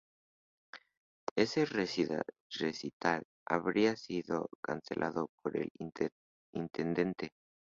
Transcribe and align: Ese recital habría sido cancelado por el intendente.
Ese 1.35 1.63
recital 1.65 3.21
habría 3.47 3.95
sido 3.95 4.49
cancelado 4.63 5.29
por 5.43 5.57
el 5.57 5.69
intendente. 6.53 7.33